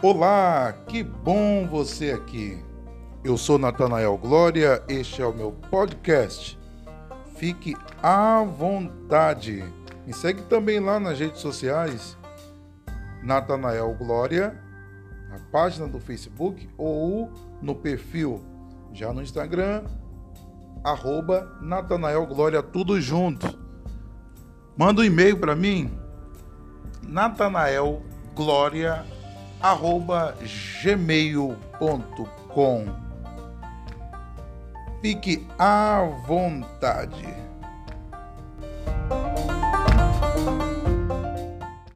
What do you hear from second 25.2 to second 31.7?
para mim, Natanael Glória arroba gmail.com.